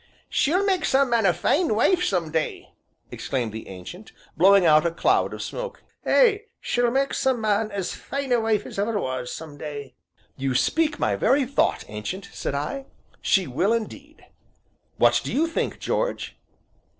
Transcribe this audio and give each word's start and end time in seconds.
"She'll 0.29 0.65
make 0.65 0.83
some 0.83 1.11
man 1.11 1.27
a 1.27 1.31
fine 1.31 1.75
wife, 1.75 2.03
some 2.03 2.31
day!" 2.31 2.73
exclaimed 3.11 3.51
the 3.53 3.67
Ancient, 3.67 4.11
blowing 4.35 4.65
out 4.65 4.83
a 4.83 4.89
cloud 4.89 5.31
of 5.31 5.43
smoke, 5.43 5.83
"ay, 6.07 6.45
she'll 6.59 6.89
mak' 6.89 7.13
some 7.13 7.39
man 7.39 7.69
as 7.69 7.93
fine 7.93 8.31
a 8.31 8.39
wife 8.39 8.65
as 8.65 8.79
ever 8.79 8.99
was, 8.99 9.31
some 9.31 9.59
day." 9.59 9.93
"You 10.35 10.55
speak 10.55 10.97
my 10.97 11.15
very 11.15 11.45
thought, 11.45 11.83
Ancient," 11.87 12.29
said 12.33 12.55
I, 12.55 12.87
"she 13.21 13.45
will 13.45 13.73
indeed; 13.73 14.25
what 14.97 15.21
do 15.23 15.31
you 15.31 15.45
think, 15.45 15.77
George?" 15.77 16.35